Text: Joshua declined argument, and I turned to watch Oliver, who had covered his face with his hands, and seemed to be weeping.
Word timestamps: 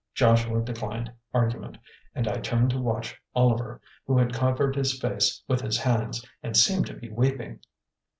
Joshua 0.15 0.63
declined 0.63 1.11
argument, 1.31 1.77
and 2.15 2.27
I 2.27 2.39
turned 2.39 2.71
to 2.71 2.79
watch 2.81 3.21
Oliver, 3.35 3.79
who 4.07 4.17
had 4.17 4.33
covered 4.33 4.75
his 4.75 4.99
face 4.99 5.43
with 5.47 5.61
his 5.61 5.77
hands, 5.77 6.25
and 6.41 6.57
seemed 6.57 6.87
to 6.87 6.95
be 6.95 7.11
weeping. 7.11 7.59